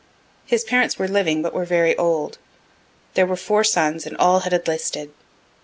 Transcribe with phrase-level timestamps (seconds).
[0.47, 2.39] His parents were living, but were very old.
[3.13, 5.11] There were four sons, and all had enlisted.